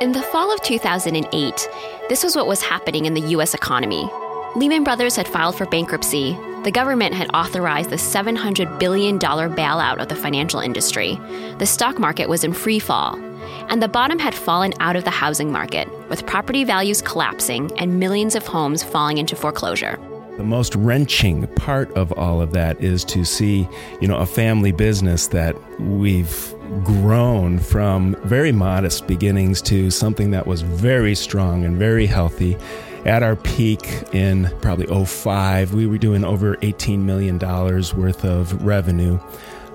In 0.00 0.12
the 0.12 0.22
fall 0.22 0.54
of 0.54 0.62
2008, 0.62 1.68
this 2.08 2.22
was 2.22 2.36
what 2.36 2.46
was 2.46 2.62
happening 2.62 3.06
in 3.06 3.14
the 3.14 3.30
US 3.34 3.52
economy. 3.52 4.08
Lehman 4.54 4.84
Brothers 4.84 5.16
had 5.16 5.26
filed 5.26 5.56
for 5.56 5.66
bankruptcy. 5.66 6.38
The 6.62 6.70
government 6.70 7.16
had 7.16 7.34
authorized 7.34 7.90
the 7.90 7.96
$700 7.96 8.78
billion 8.78 9.18
bailout 9.18 10.00
of 10.00 10.06
the 10.06 10.14
financial 10.14 10.60
industry. 10.60 11.18
The 11.58 11.66
stock 11.66 11.98
market 11.98 12.28
was 12.28 12.44
in 12.44 12.52
free 12.52 12.78
fall. 12.78 13.16
And 13.70 13.82
the 13.82 13.88
bottom 13.88 14.20
had 14.20 14.36
fallen 14.36 14.72
out 14.78 14.94
of 14.94 15.02
the 15.02 15.10
housing 15.10 15.50
market, 15.50 15.88
with 16.08 16.26
property 16.26 16.62
values 16.62 17.02
collapsing 17.02 17.76
and 17.76 17.98
millions 17.98 18.36
of 18.36 18.46
homes 18.46 18.84
falling 18.84 19.18
into 19.18 19.34
foreclosure. 19.34 19.98
The 20.36 20.44
most 20.44 20.76
wrenching 20.76 21.48
part 21.56 21.90
of 21.96 22.12
all 22.12 22.40
of 22.40 22.52
that 22.52 22.80
is 22.80 23.02
to 23.06 23.24
see, 23.24 23.68
you 24.00 24.06
know, 24.06 24.18
a 24.18 24.26
family 24.26 24.70
business 24.70 25.26
that 25.28 25.56
we've 25.80 26.54
grown 26.84 27.58
from 27.58 28.16
very 28.24 28.52
modest 28.52 29.06
beginnings 29.06 29.62
to 29.62 29.90
something 29.90 30.30
that 30.32 30.46
was 30.46 30.62
very 30.62 31.14
strong 31.14 31.64
and 31.64 31.76
very 31.76 32.06
healthy. 32.06 32.56
At 33.04 33.22
our 33.22 33.36
peak 33.36 33.86
in 34.12 34.50
probably 34.60 34.86
05, 35.04 35.72
we 35.72 35.86
were 35.86 35.98
doing 35.98 36.24
over 36.24 36.56
$18 36.56 36.98
million 37.00 37.38
worth 37.38 38.24
of 38.24 38.64
revenue. 38.64 39.18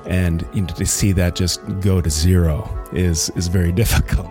And 0.06 0.46
you 0.54 0.62
know, 0.62 0.68
to 0.68 0.86
see 0.86 1.14
that 1.14 1.36
just 1.36 1.62
go 1.80 2.02
to 2.02 2.10
zero 2.10 2.70
is, 2.92 3.30
is 3.32 3.48
very 3.48 3.72
difficult. 3.84 4.28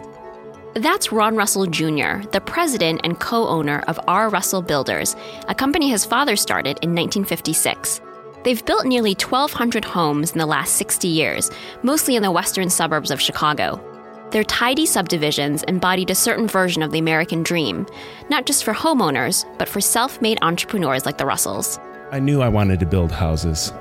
That's 0.74 1.12
Ron 1.12 1.36
Russell 1.36 1.66
Jr., 1.66 2.26
the 2.30 2.42
president 2.44 3.00
and 3.04 3.18
co 3.18 3.46
owner 3.48 3.80
of 3.88 3.98
R. 4.06 4.28
Russell 4.28 4.62
Builders, 4.62 5.16
a 5.48 5.54
company 5.54 5.90
his 5.90 6.04
father 6.04 6.36
started 6.36 6.78
in 6.82 6.94
1956. 6.94 8.01
They've 8.44 8.64
built 8.64 8.86
nearly 8.86 9.14
1,200 9.14 9.84
homes 9.84 10.32
in 10.32 10.38
the 10.38 10.46
last 10.46 10.76
60 10.76 11.08
years, 11.08 11.50
mostly 11.82 12.16
in 12.16 12.22
the 12.22 12.30
western 12.30 12.70
suburbs 12.70 13.10
of 13.10 13.20
Chicago. 13.20 13.80
Their 14.30 14.44
tidy 14.44 14.86
subdivisions 14.86 15.62
embodied 15.64 16.10
a 16.10 16.14
certain 16.14 16.48
version 16.48 16.82
of 16.82 16.90
the 16.90 16.98
American 16.98 17.42
dream, 17.42 17.86
not 18.30 18.46
just 18.46 18.64
for 18.64 18.72
homeowners, 18.72 19.44
but 19.58 19.68
for 19.68 19.80
self 19.80 20.20
made 20.22 20.38
entrepreneurs 20.42 21.04
like 21.04 21.18
the 21.18 21.26
Russells. 21.26 21.78
I 22.10 22.18
knew 22.18 22.40
I 22.40 22.48
wanted 22.48 22.80
to 22.80 22.86
build 22.86 23.12
houses 23.12 23.72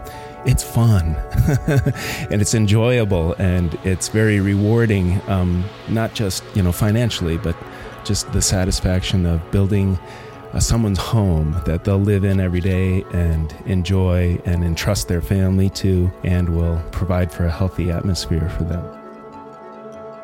it's 0.46 0.64
fun 0.64 1.16
and 2.32 2.42
it's 2.42 2.54
enjoyable 2.54 3.34
and 3.34 3.78
it's 3.84 4.08
very 4.08 4.40
rewarding 4.40 5.22
um, 5.30 5.64
not 5.88 6.14
just 6.14 6.44
you 6.56 6.64
know 6.64 6.72
financially 6.72 7.38
but 7.38 7.56
just 8.04 8.32
the 8.34 8.42
satisfaction 8.42 9.26
of 9.26 9.52
building 9.52 10.00
uh, 10.54 10.60
someone's 10.60 11.00
home 11.00 11.60
that 11.66 11.84
they'll 11.84 11.98
live 11.98 12.24
in 12.24 12.40
every 12.40 12.62
day 12.62 13.04
and 13.14 13.56
enjoy 13.66 14.40
and 14.46 14.64
entrust 14.64 15.08
their 15.08 15.22
family 15.22 15.70
to 15.70 16.12
and 16.24 16.50
will 16.50 16.82
provide 16.92 17.32
for 17.32 17.46
a 17.46 17.52
healthy 17.52 17.92
atmosphere 17.92 18.50
for 18.50 18.64
them 18.64 18.84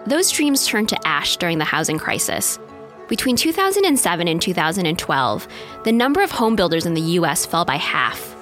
those 0.06 0.32
dreams 0.32 0.66
turned 0.66 0.90
to 0.90 1.08
ash 1.08 1.38
during 1.38 1.58
the 1.58 1.66
housing 1.66 1.98
crisis 1.98 2.60
between 3.08 3.36
2007 3.36 4.28
and 4.28 4.42
2012 4.42 5.48
the 5.84 5.92
number 5.92 6.22
of 6.22 6.32
home 6.32 6.56
builders 6.56 6.86
in 6.86 6.94
the 6.94 7.02
us 7.02 7.46
fell 7.46 7.66
by 7.66 7.76
half 7.76 8.38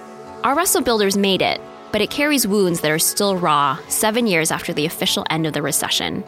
R. 0.46 0.54
Russell 0.54 0.84
Builders 0.84 1.18
made 1.18 1.42
it, 1.42 1.60
but 1.92 2.02
it 2.02 2.12
carries 2.12 2.46
wounds 2.46 2.82
that 2.82 2.92
are 2.92 3.00
still 3.00 3.36
raw 3.36 3.80
seven 3.88 4.28
years 4.28 4.52
after 4.52 4.74
the 4.74 4.86
official 4.86 5.26
end 5.32 5.48
of 5.48 5.54
the 5.54 5.62
recession. 5.64 6.24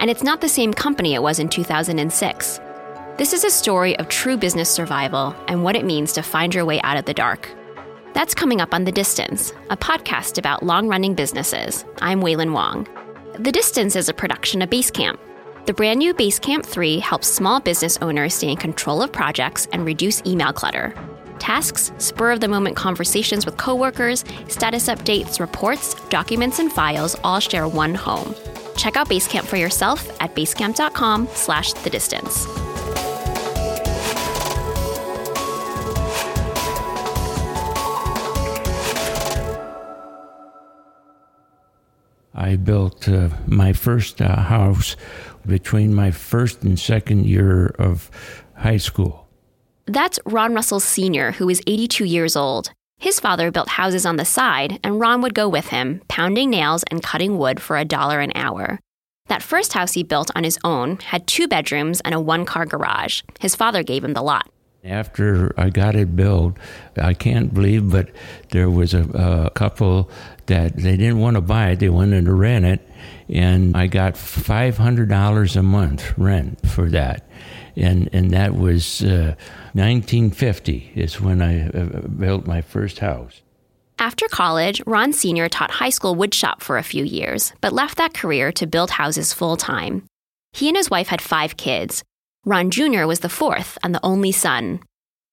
And 0.00 0.10
it's 0.10 0.24
not 0.24 0.40
the 0.40 0.48
same 0.48 0.74
company 0.74 1.14
it 1.14 1.22
was 1.22 1.38
in 1.38 1.48
2006. 1.48 2.58
This 3.16 3.32
is 3.32 3.44
a 3.44 3.50
story 3.50 3.96
of 4.00 4.08
true 4.08 4.36
business 4.36 4.68
survival 4.68 5.36
and 5.46 5.62
what 5.62 5.76
it 5.76 5.84
means 5.84 6.12
to 6.14 6.22
find 6.22 6.52
your 6.52 6.64
way 6.64 6.80
out 6.80 6.96
of 6.96 7.04
the 7.04 7.14
dark. 7.14 7.48
That's 8.12 8.34
coming 8.34 8.60
up 8.60 8.74
on 8.74 8.82
The 8.82 8.90
Distance, 8.90 9.52
a 9.70 9.76
podcast 9.76 10.36
about 10.36 10.64
long 10.64 10.88
running 10.88 11.14
businesses. 11.14 11.84
I'm 12.02 12.20
Wailin 12.20 12.52
Wong. 12.52 12.88
The 13.38 13.52
Distance 13.52 13.94
is 13.94 14.08
a 14.08 14.14
production 14.14 14.62
of 14.62 14.70
Basecamp. 14.70 15.18
The 15.66 15.72
brand 15.72 16.00
new 16.00 16.12
Basecamp 16.12 16.66
3 16.66 16.98
helps 16.98 17.28
small 17.28 17.60
business 17.60 17.98
owners 18.02 18.34
stay 18.34 18.48
in 18.48 18.56
control 18.56 19.00
of 19.00 19.12
projects 19.12 19.68
and 19.72 19.86
reduce 19.86 20.20
email 20.26 20.52
clutter 20.52 20.92
tasks, 21.38 21.92
spur 21.98 22.32
of 22.32 22.40
the 22.40 22.48
moment 22.48 22.74
conversations 22.74 23.44
with 23.44 23.56
coworkers, 23.58 24.24
status 24.48 24.88
updates, 24.88 25.40
reports, 25.40 25.94
documents, 26.08 26.58
and 26.58 26.72
files 26.72 27.16
all 27.22 27.38
share 27.38 27.68
one 27.68 27.94
home. 27.94 28.34
Check 28.76 28.96
out 28.96 29.08
Basecamp 29.08 29.44
for 29.44 29.56
yourself 29.56 30.08
at 30.22 30.34
basecamp.com 30.34 31.28
slash 31.34 31.74
the 31.74 31.90
distance. 31.90 32.46
I 42.34 42.56
built 42.56 43.08
uh, 43.08 43.28
my 43.46 43.72
first 43.72 44.20
uh, 44.20 44.36
house 44.36 44.96
between 45.46 45.94
my 45.94 46.10
first 46.10 46.62
and 46.62 46.78
second 46.78 47.26
year 47.26 47.66
of 47.78 48.10
high 48.56 48.78
school. 48.78 49.28
That's 49.86 50.18
Ron 50.24 50.54
Russell 50.54 50.80
Sr., 50.80 51.32
who 51.32 51.48
is 51.48 51.62
82 51.66 52.04
years 52.04 52.36
old. 52.36 52.72
His 52.98 53.20
father 53.20 53.50
built 53.50 53.68
houses 53.68 54.06
on 54.06 54.16
the 54.16 54.24
side, 54.24 54.80
and 54.82 54.98
Ron 54.98 55.20
would 55.20 55.34
go 55.34 55.48
with 55.48 55.68
him, 55.68 56.00
pounding 56.08 56.50
nails 56.50 56.84
and 56.90 57.02
cutting 57.02 57.38
wood 57.38 57.60
for 57.60 57.76
a 57.76 57.84
dollar 57.84 58.20
an 58.20 58.32
hour. 58.34 58.80
That 59.26 59.42
first 59.42 59.72
house 59.72 59.92
he 59.92 60.02
built 60.02 60.30
on 60.34 60.44
his 60.44 60.58
own 60.64 60.98
had 60.98 61.26
two 61.26 61.48
bedrooms 61.48 62.00
and 62.00 62.14
a 62.14 62.20
one 62.20 62.44
car 62.44 62.66
garage. 62.66 63.22
His 63.40 63.54
father 63.54 63.82
gave 63.82 64.04
him 64.04 64.14
the 64.14 64.22
lot. 64.22 64.48
After 64.84 65.58
I 65.58 65.70
got 65.70 65.96
it 65.96 66.14
built, 66.14 66.58
I 67.00 67.14
can't 67.14 67.54
believe, 67.54 67.90
but 67.90 68.10
there 68.50 68.68
was 68.68 68.92
a, 68.92 69.02
a 69.14 69.50
couple 69.50 70.10
that 70.44 70.76
they 70.76 70.98
didn't 70.98 71.20
want 71.20 71.36
to 71.36 71.40
buy 71.40 71.70
it, 71.70 71.80
they 71.80 71.88
wanted 71.88 72.26
to 72.26 72.34
rent 72.34 72.66
it, 72.66 72.86
and 73.30 73.74
I 73.74 73.86
got 73.86 74.14
$500 74.14 75.56
a 75.56 75.62
month 75.62 76.18
rent 76.18 76.68
for 76.68 76.90
that. 76.90 77.26
And, 77.76 78.10
and 78.12 78.30
that 78.32 78.54
was 78.54 79.02
uh, 79.02 79.34
1950 79.72 80.92
is 80.94 81.18
when 81.18 81.40
I 81.40 81.68
uh, 81.68 82.02
built 82.06 82.46
my 82.46 82.60
first 82.60 82.98
house. 82.98 83.40
After 83.98 84.26
college, 84.28 84.82
Ron 84.86 85.12
Sr. 85.14 85.48
taught 85.48 85.70
high 85.70 85.90
school 85.90 86.14
woodshop 86.14 86.60
for 86.60 86.76
a 86.76 86.82
few 86.82 87.04
years, 87.04 87.54
but 87.62 87.72
left 87.72 87.96
that 87.96 88.12
career 88.12 88.52
to 88.52 88.66
build 88.66 88.90
houses 88.90 89.32
full 89.32 89.56
time. 89.56 90.04
He 90.52 90.68
and 90.68 90.76
his 90.76 90.90
wife 90.90 91.08
had 91.08 91.22
five 91.22 91.56
kids. 91.56 92.04
Ron 92.46 92.70
Jr. 92.70 93.06
was 93.06 93.20
the 93.20 93.30
fourth 93.30 93.78
and 93.82 93.94
the 93.94 94.04
only 94.04 94.30
son. 94.30 94.80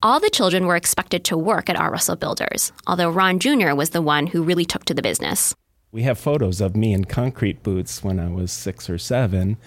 All 0.02 0.18
the 0.18 0.30
children 0.30 0.64
were 0.64 0.76
expected 0.76 1.24
to 1.24 1.36
work 1.36 1.68
at 1.68 1.76
R. 1.76 1.90
Russell 1.90 2.16
Builders, 2.16 2.72
although 2.86 3.10
Ron 3.10 3.38
Jr. 3.38 3.74
was 3.74 3.90
the 3.90 4.00
one 4.00 4.28
who 4.28 4.42
really 4.42 4.64
took 4.64 4.86
to 4.86 4.94
the 4.94 5.02
business. 5.02 5.54
We 5.90 6.04
have 6.04 6.18
photos 6.18 6.62
of 6.62 6.74
me 6.74 6.94
in 6.94 7.04
concrete 7.04 7.62
boots 7.62 8.02
when 8.02 8.18
I 8.18 8.30
was 8.30 8.50
six 8.50 8.88
or 8.88 8.96
seven, 8.96 9.58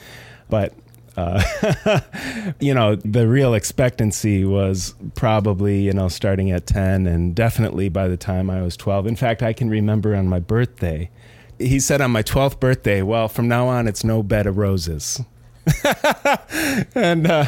but 0.50 0.74
uh, 1.18 2.02
you 2.60 2.74
know, 2.74 2.96
the 2.96 3.28
real 3.28 3.54
expectancy 3.54 4.44
was 4.44 4.96
probably, 5.14 5.82
you 5.82 5.94
know, 5.94 6.08
starting 6.08 6.50
at 6.50 6.66
10 6.66 7.06
and 7.06 7.36
definitely 7.36 7.90
by 7.90 8.08
the 8.08 8.18
time 8.18 8.50
I 8.50 8.64
was 8.64 8.76
12. 8.76 9.06
In 9.06 9.16
fact, 9.16 9.44
I 9.44 9.54
can 9.54 9.70
remember 9.70 10.16
on 10.16 10.28
my 10.28 10.40
birthday, 10.40 11.12
he 11.60 11.80
said 11.80 12.02
on 12.02 12.10
my 12.10 12.24
12th 12.24 12.60
birthday, 12.60 13.04
well, 13.04 13.28
from 13.28 13.48
now 13.48 13.68
on, 13.68 13.88
it's 13.88 14.04
no 14.04 14.24
bed 14.24 14.48
of 14.48 14.58
roses. 14.58 15.22
and 16.96 17.28
uh, 17.28 17.46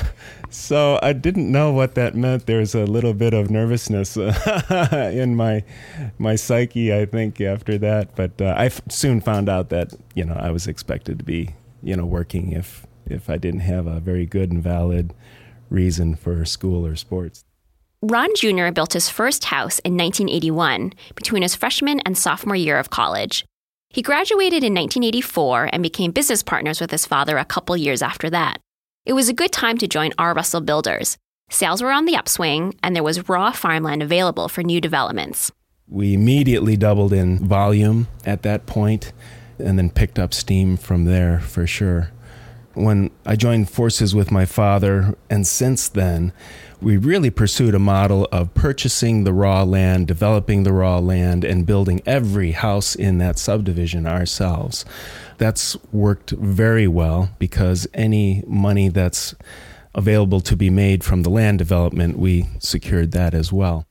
so 0.50 1.00
I 1.02 1.14
didn't 1.14 1.52
know 1.52 1.72
what 1.72 1.96
that 1.96 2.16
meant. 2.16 2.46
There 2.46 2.60
was 2.60 2.74
a 2.74 2.86
little 2.86 3.14
bit 3.14 3.34
of 3.34 3.50
nervousness 3.50 4.18
in 4.92 5.36
my 5.36 5.64
my 6.18 6.36
psyche, 6.36 6.94
I 6.94 7.06
think, 7.06 7.42
after 7.42 7.78
that. 7.80 8.16
But 8.16 8.42
uh, 8.42 8.56
I 8.58 8.66
f- 8.66 8.82
soon 8.90 9.22
found 9.22 9.50
out 9.50 9.70
that 9.70 9.94
you 10.16 10.26
know 10.26 10.36
I 10.36 10.52
was 10.52 10.68
expected 10.68 11.20
to 11.20 11.26
be 11.26 11.56
you 11.84 11.96
know 11.96 12.06
working 12.06 12.52
if 12.52 12.86
if 13.06 13.30
I 13.30 13.38
didn't 13.38 13.62
have 13.62 13.88
a 13.88 14.00
very 14.00 14.26
good 14.26 14.52
and 14.52 14.64
valid 14.64 15.14
reason 15.70 16.16
for 16.16 16.44
school 16.46 16.86
or 16.86 16.96
sports. 16.96 17.44
Ron 18.02 18.30
Jr. 18.36 18.72
built 18.72 18.94
his 18.94 19.10
first 19.10 19.46
house 19.46 19.80
in 19.80 19.98
1981 19.98 20.94
between 21.16 21.42
his 21.42 21.56
freshman 21.56 22.00
and 22.02 22.18
sophomore 22.18 22.56
year 22.56 22.78
of 22.78 22.90
college. 22.92 23.44
He 23.90 24.02
graduated 24.02 24.64
in 24.64 24.74
1984 24.74 25.70
and 25.72 25.82
became 25.82 26.12
business 26.12 26.44
partners 26.44 26.82
with 26.82 26.92
his 26.92 27.06
father 27.06 27.38
a 27.38 27.46
couple 27.46 27.76
years 27.78 28.02
after 28.02 28.30
that. 28.30 28.60
It 29.06 29.14
was 29.14 29.30
a 29.30 29.34
good 29.34 29.52
time 29.52 29.78
to 29.78 29.88
join 29.88 30.12
R. 30.18 30.34
Russell 30.34 30.62
Builders. 30.62 31.18
Sales 31.50 31.82
were 31.82 31.92
on 31.92 32.06
the 32.06 32.18
upswing, 32.18 32.76
and 32.84 32.94
there 32.94 33.04
was 33.04 33.30
raw 33.30 33.52
farmland 33.52 34.04
available 34.04 34.50
for 34.50 34.64
new 34.64 34.82
developments. 34.82 35.52
We 35.88 36.14
immediately 36.14 36.76
doubled 36.76 37.14
in 37.14 37.40
volume 37.48 38.08
at 38.26 38.42
that 38.42 38.66
point 38.66 39.14
and 39.58 39.80
then 39.80 39.90
picked 39.90 40.20
up 40.20 40.34
steam 40.34 40.76
from 40.76 41.06
there 41.06 41.40
for 41.40 41.66
sure 41.66 42.12
when 42.78 43.12
I 43.26 43.36
joined 43.36 43.70
forces 43.70 44.14
with 44.14 44.32
my 44.32 44.46
father, 44.46 45.16
and 45.30 45.48
since 45.48 45.90
then, 45.90 46.32
we 46.80 46.96
really 46.96 47.32
pursued 47.32 47.74
a 47.74 47.80
model 47.80 48.28
of 48.32 48.54
purchasing 48.54 49.24
the 49.24 49.34
raw 49.34 49.64
land, 49.64 50.08
developing 50.08 50.64
the 50.64 50.74
raw 50.74 51.00
land, 51.00 51.44
and 51.44 51.66
building 51.66 52.02
every 52.06 52.52
house 52.52 52.94
in 52.94 53.18
that 53.18 53.40
subdivision 53.40 54.06
ourselves. 54.06 54.86
That's 55.40 55.76
worked 55.92 56.32
very 56.32 56.88
well 56.88 57.32
because 57.40 57.88
any 57.96 58.44
money 58.46 58.90
that's 58.90 59.34
available 59.96 60.42
to 60.42 60.56
be 60.56 60.70
made 60.70 61.04
from 61.04 61.24
the 61.24 61.32
land 61.32 61.58
development, 61.58 62.20
we 62.20 62.46
secured 62.60 63.12
that 63.14 63.34
as 63.34 63.52
well. 63.52 63.87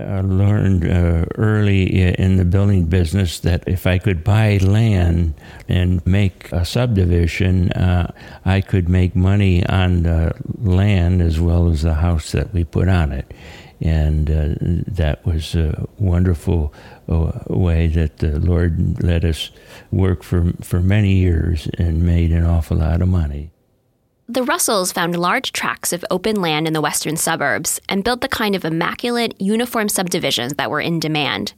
I 0.00 0.20
learned 0.20 0.84
uh, 0.84 1.26
early 1.36 2.12
in 2.14 2.36
the 2.36 2.44
building 2.44 2.86
business 2.86 3.40
that 3.40 3.64
if 3.66 3.86
I 3.86 3.98
could 3.98 4.24
buy 4.24 4.58
land 4.58 5.34
and 5.68 6.04
make 6.06 6.50
a 6.52 6.64
subdivision, 6.64 7.72
uh, 7.72 8.12
I 8.44 8.60
could 8.60 8.88
make 8.88 9.14
money 9.14 9.64
on 9.66 10.02
the 10.02 10.32
land 10.58 11.22
as 11.22 11.40
well 11.40 11.68
as 11.68 11.82
the 11.82 11.94
house 11.94 12.32
that 12.32 12.52
we 12.52 12.64
put 12.64 12.88
on 12.88 13.12
it. 13.12 13.32
And 13.80 14.30
uh, 14.30 14.54
that 14.94 15.24
was 15.24 15.54
a 15.54 15.86
wonderful 15.98 16.74
uh, 17.08 17.40
way 17.46 17.86
that 17.88 18.18
the 18.18 18.38
Lord 18.38 19.02
let 19.02 19.24
us 19.24 19.50
work 19.90 20.22
for, 20.22 20.52
for 20.60 20.80
many 20.80 21.14
years 21.14 21.68
and 21.78 22.02
made 22.02 22.30
an 22.30 22.44
awful 22.44 22.76
lot 22.76 23.00
of 23.00 23.08
money. 23.08 23.50
The 24.30 24.44
Russells 24.44 24.92
found 24.92 25.18
large 25.18 25.50
tracts 25.50 25.92
of 25.92 26.04
open 26.08 26.40
land 26.40 26.68
in 26.68 26.72
the 26.72 26.80
western 26.80 27.16
suburbs 27.16 27.80
and 27.88 28.04
built 28.04 28.20
the 28.20 28.28
kind 28.28 28.54
of 28.54 28.64
immaculate, 28.64 29.34
uniform 29.40 29.88
subdivisions 29.88 30.54
that 30.54 30.70
were 30.70 30.80
in 30.80 31.00
demand. 31.00 31.54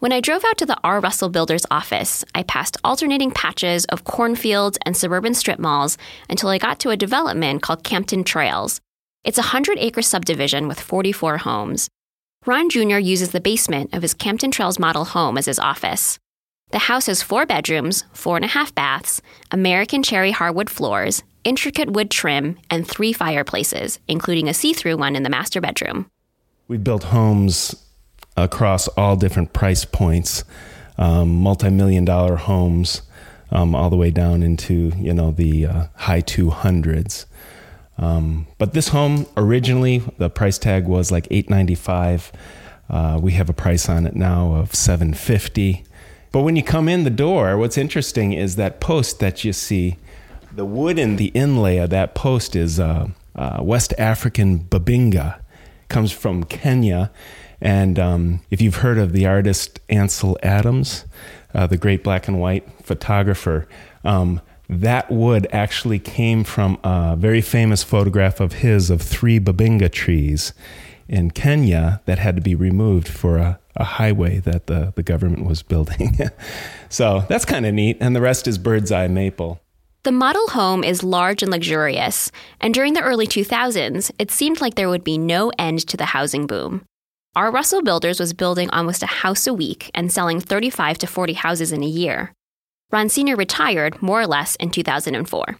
When 0.00 0.10
I 0.10 0.20
drove 0.20 0.44
out 0.44 0.58
to 0.58 0.66
the 0.66 0.76
R. 0.82 0.98
Russell 0.98 1.28
Builders 1.28 1.64
office, 1.70 2.24
I 2.34 2.42
passed 2.42 2.76
alternating 2.82 3.30
patches 3.30 3.84
of 3.84 4.02
cornfields 4.02 4.76
and 4.84 4.96
suburban 4.96 5.34
strip 5.34 5.60
malls 5.60 5.96
until 6.28 6.48
I 6.48 6.58
got 6.58 6.80
to 6.80 6.90
a 6.90 6.96
development 6.96 7.62
called 7.62 7.84
Campton 7.84 8.24
Trails. 8.24 8.80
It's 9.22 9.38
a 9.38 9.42
100 9.54 9.78
acre 9.78 10.02
subdivision 10.02 10.66
with 10.66 10.80
44 10.80 11.38
homes. 11.38 11.88
Ron 12.44 12.70
Jr. 12.70 12.98
uses 12.98 13.30
the 13.30 13.40
basement 13.40 13.94
of 13.94 14.02
his 14.02 14.14
Campton 14.14 14.50
Trails 14.50 14.80
model 14.80 15.04
home 15.04 15.38
as 15.38 15.46
his 15.46 15.60
office. 15.60 16.18
The 16.70 16.78
house 16.78 17.06
has 17.06 17.20
four 17.22 17.46
bedrooms, 17.46 18.04
four 18.12 18.36
and 18.36 18.44
a 18.44 18.48
half 18.48 18.72
baths, 18.74 19.20
American 19.50 20.04
cherry 20.04 20.30
hardwood 20.30 20.70
floors, 20.70 21.24
intricate 21.42 21.90
wood 21.90 22.10
trim, 22.10 22.58
and 22.70 22.86
three 22.86 23.12
fireplaces, 23.12 23.98
including 24.06 24.48
a 24.48 24.54
see 24.54 24.72
through 24.72 24.96
one 24.96 25.16
in 25.16 25.24
the 25.24 25.30
master 25.30 25.60
bedroom. 25.60 26.06
We've 26.68 26.82
built 26.82 27.04
homes 27.04 27.74
across 28.36 28.86
all 28.88 29.16
different 29.16 29.52
price 29.52 29.84
points, 29.84 30.44
um, 30.96 31.34
multi 31.34 31.70
million 31.70 32.04
dollar 32.04 32.36
homes, 32.36 33.02
um, 33.50 33.74
all 33.74 33.90
the 33.90 33.96
way 33.96 34.12
down 34.12 34.44
into 34.44 34.92
you 34.96 35.12
know 35.12 35.32
the 35.32 35.66
uh, 35.66 35.86
high 35.96 36.22
200s. 36.22 37.26
Um, 37.98 38.46
but 38.58 38.74
this 38.74 38.88
home 38.88 39.26
originally, 39.36 40.02
the 40.18 40.30
price 40.30 40.56
tag 40.56 40.86
was 40.86 41.10
like 41.10 41.26
895. 41.32 42.30
Uh, 42.88 43.18
we 43.20 43.32
have 43.32 43.50
a 43.50 43.52
price 43.52 43.88
on 43.88 44.06
it 44.06 44.14
now 44.14 44.54
of 44.54 44.74
750. 44.74 45.84
But 46.32 46.42
when 46.42 46.56
you 46.56 46.62
come 46.62 46.88
in 46.88 47.04
the 47.04 47.10
door, 47.10 47.58
what's 47.58 47.76
interesting 47.76 48.32
is 48.32 48.56
that 48.56 48.80
post 48.80 49.18
that 49.18 49.44
you 49.44 49.52
see 49.52 49.96
the 50.52 50.64
wood 50.64 50.98
in 50.98 51.16
the 51.16 51.26
inlay 51.26 51.78
of 51.78 51.90
that 51.90 52.14
post 52.14 52.56
is 52.56 52.78
uh, 52.78 53.08
uh, 53.34 53.58
West 53.62 53.94
African 53.98 54.60
bubinga, 54.60 55.40
comes 55.88 56.12
from 56.12 56.44
Kenya. 56.44 57.10
And 57.60 57.98
um, 57.98 58.40
if 58.50 58.60
you've 58.60 58.76
heard 58.76 58.98
of 58.98 59.12
the 59.12 59.26
artist 59.26 59.80
Ansel 59.88 60.38
Adams, 60.42 61.04
uh, 61.54 61.66
the 61.66 61.76
great 61.76 62.02
black 62.02 62.26
and 62.26 62.40
white 62.40 62.66
photographer, 62.82 63.68
um, 64.04 64.40
that 64.68 65.10
wood 65.10 65.48
actually 65.50 65.98
came 65.98 66.44
from 66.44 66.78
a 66.84 67.16
very 67.18 67.40
famous 67.40 67.82
photograph 67.82 68.40
of 68.40 68.54
his 68.54 68.88
of 68.88 69.02
three 69.02 69.40
bubinga 69.40 69.90
trees 69.90 70.52
in 71.10 71.32
Kenya 71.32 72.00
that 72.06 72.18
had 72.18 72.36
to 72.36 72.40
be 72.40 72.54
removed 72.54 73.08
for 73.08 73.36
a, 73.36 73.58
a 73.76 73.84
highway 73.84 74.38
that 74.38 74.68
the, 74.68 74.92
the 74.94 75.02
government 75.02 75.44
was 75.44 75.62
building. 75.62 76.16
so 76.88 77.24
that's 77.28 77.44
kind 77.44 77.66
of 77.66 77.74
neat. 77.74 77.98
And 78.00 78.14
the 78.14 78.20
rest 78.20 78.46
is 78.46 78.56
bird's 78.56 78.92
eye 78.92 79.08
maple. 79.08 79.60
The 80.04 80.12
model 80.12 80.46
home 80.48 80.82
is 80.82 81.02
large 81.02 81.42
and 81.42 81.52
luxurious, 81.52 82.32
and 82.58 82.72
during 82.72 82.94
the 82.94 83.02
early 83.02 83.26
2000s, 83.26 84.10
it 84.18 84.30
seemed 84.30 84.62
like 84.62 84.74
there 84.74 84.88
would 84.88 85.04
be 85.04 85.18
no 85.18 85.52
end 85.58 85.86
to 85.88 85.98
the 85.98 86.06
housing 86.06 86.46
boom. 86.46 86.86
R. 87.36 87.50
Russell 87.50 87.82
Builders 87.82 88.18
was 88.18 88.32
building 88.32 88.70
almost 88.70 89.02
a 89.02 89.06
house 89.06 89.46
a 89.46 89.52
week 89.52 89.90
and 89.94 90.10
selling 90.10 90.40
35 90.40 90.96
to 90.98 91.06
40 91.06 91.34
houses 91.34 91.70
in 91.70 91.82
a 91.82 91.86
year. 91.86 92.32
Ron 92.90 93.10
Sr. 93.10 93.36
retired 93.36 94.00
more 94.00 94.22
or 94.22 94.26
less 94.26 94.56
in 94.56 94.70
2004. 94.70 95.58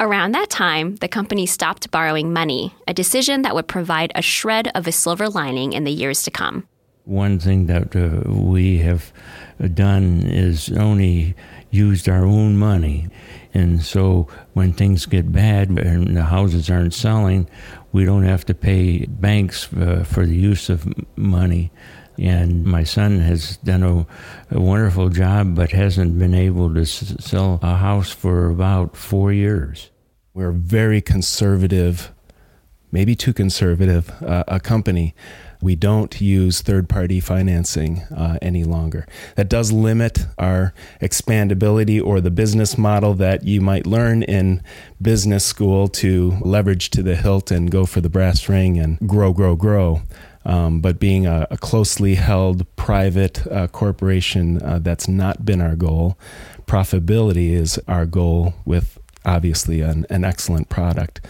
Around 0.00 0.32
that 0.32 0.48
time, 0.48 0.94
the 0.96 1.08
company 1.08 1.44
stopped 1.44 1.90
borrowing 1.90 2.32
money, 2.32 2.72
a 2.86 2.94
decision 2.94 3.42
that 3.42 3.56
would 3.56 3.66
provide 3.66 4.12
a 4.14 4.22
shred 4.22 4.70
of 4.76 4.86
a 4.86 4.92
silver 4.92 5.28
lining 5.28 5.72
in 5.72 5.82
the 5.82 5.90
years 5.90 6.22
to 6.22 6.30
come. 6.30 6.68
One 7.04 7.40
thing 7.40 7.66
that 7.66 7.96
uh, 7.96 8.30
we 8.30 8.78
have 8.78 9.12
done 9.74 10.22
is 10.22 10.70
only 10.70 11.34
used 11.70 12.08
our 12.08 12.24
own 12.24 12.56
money. 12.56 13.08
And 13.54 13.82
so 13.82 14.28
when 14.52 14.72
things 14.72 15.04
get 15.04 15.32
bad 15.32 15.70
and 15.70 16.16
the 16.16 16.22
houses 16.22 16.70
aren't 16.70 16.94
selling, 16.94 17.50
we 17.90 18.04
don't 18.04 18.24
have 18.24 18.44
to 18.46 18.54
pay 18.54 19.04
banks 19.06 19.72
uh, 19.72 20.04
for 20.06 20.24
the 20.26 20.36
use 20.36 20.68
of 20.68 20.86
money. 21.16 21.72
And 22.18 22.64
my 22.64 22.84
son 22.84 23.20
has 23.20 23.56
done 23.58 23.82
a, 23.82 24.06
a 24.54 24.60
wonderful 24.60 25.08
job, 25.08 25.54
but 25.54 25.70
hasn't 25.70 26.18
been 26.18 26.34
able 26.34 26.74
to 26.74 26.80
s- 26.80 27.14
sell 27.20 27.60
a 27.62 27.76
house 27.76 28.10
for 28.10 28.50
about 28.50 28.96
four 28.96 29.32
years. 29.32 29.90
We're 30.34 30.52
very 30.52 31.00
conservative, 31.00 32.12
maybe 32.90 33.14
too 33.14 33.32
conservative, 33.32 34.10
uh, 34.22 34.44
a 34.48 34.60
company 34.60 35.14
we 35.60 35.74
don't 35.74 36.20
use 36.20 36.60
third 36.60 36.88
party 36.88 37.20
financing 37.20 38.02
uh, 38.14 38.38
any 38.40 38.64
longer. 38.64 39.06
That 39.34 39.48
does 39.48 39.72
limit 39.72 40.26
our 40.38 40.72
expandability 41.00 42.02
or 42.04 42.20
the 42.20 42.30
business 42.30 42.78
model 42.78 43.14
that 43.14 43.44
you 43.44 43.60
might 43.60 43.86
learn 43.86 44.22
in 44.22 44.62
business 45.02 45.44
school 45.44 45.88
to 45.88 46.36
leverage 46.40 46.90
to 46.90 47.02
the 47.02 47.16
hilt 47.16 47.50
and 47.50 47.70
go 47.70 47.86
for 47.86 48.00
the 48.00 48.08
brass 48.08 48.48
ring 48.48 48.78
and 48.78 48.98
grow, 49.08 49.32
grow, 49.32 49.56
grow. 49.56 50.02
Um, 50.48 50.80
but 50.80 50.98
being 50.98 51.26
a, 51.26 51.46
a, 51.50 51.58
closely 51.58 52.14
held 52.14 52.64
private 52.74 53.46
uh, 53.48 53.66
corporation, 53.68 54.62
uh, 54.62 54.78
that's 54.78 55.06
not 55.06 55.44
been 55.44 55.60
our 55.60 55.76
goal. 55.76 56.18
Profitability 56.66 57.50
is 57.50 57.78
our 57.86 58.06
goal 58.06 58.54
with 58.64 58.98
obviously 59.26 59.82
an, 59.82 60.06
an 60.08 60.24
excellent 60.24 60.70
product 60.70 61.20